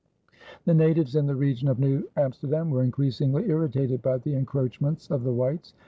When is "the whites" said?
5.23-5.75